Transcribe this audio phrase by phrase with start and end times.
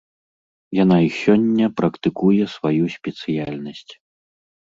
[0.83, 3.85] Яна і сёння практыкуе сваю спецыяльнасць.